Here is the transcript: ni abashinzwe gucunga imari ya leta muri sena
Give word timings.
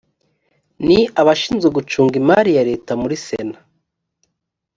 ni 0.85 0.99
abashinzwe 1.21 1.67
gucunga 1.77 2.15
imari 2.21 2.49
ya 2.57 2.65
leta 2.69 2.91
muri 3.01 3.15
sena 3.25 3.57